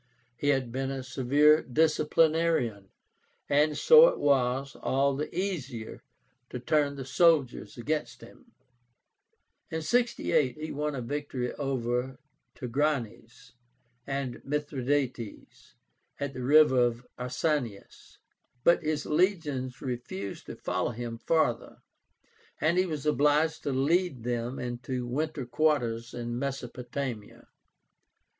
He 0.35 0.47
had 0.47 0.71
been 0.71 0.89
a 0.89 1.03
severe 1.03 1.61
disciplinarian, 1.61 2.89
and 3.47 3.77
so 3.77 4.07
it 4.07 4.17
was 4.19 4.75
all 4.81 5.15
the 5.15 5.29
easier 5.37 6.01
to 6.49 6.59
turn 6.59 6.95
the 6.95 7.05
soldiers 7.05 7.77
against 7.77 8.21
him. 8.21 8.51
In 9.69 9.83
68 9.83 10.57
he 10.57 10.71
won 10.71 10.95
a 10.95 11.03
victory 11.03 11.53
over 11.53 12.17
Tigránes 12.55 13.51
and 14.07 14.37
Mithradátes, 14.37 15.75
at 16.19 16.33
the 16.33 16.41
river 16.41 17.03
Arsanias; 17.19 18.17
but 18.63 18.81
his 18.81 19.05
legions 19.05 19.83
refused 19.83 20.47
to 20.47 20.55
follow 20.55 20.89
him 20.93 21.19
farther, 21.19 21.83
and 22.59 22.79
he 22.79 22.87
was 22.87 23.05
obliged 23.05 23.61
to 23.61 23.71
lead 23.71 24.23
them 24.23 24.57
into 24.57 25.05
winter 25.05 25.45
quarters 25.45 26.15
in 26.15 26.39
Mesopotamia. 26.39 27.49